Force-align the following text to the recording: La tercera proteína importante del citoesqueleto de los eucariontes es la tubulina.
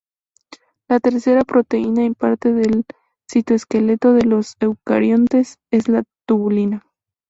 La 0.89 0.99
tercera 0.99 1.43
proteína 1.43 2.03
importante 2.03 2.53
del 2.59 2.85
citoesqueleto 3.29 4.13
de 4.13 4.25
los 4.25 4.55
eucariontes 4.59 5.59
es 5.69 5.87
la 5.89 6.05
tubulina. 6.27 6.83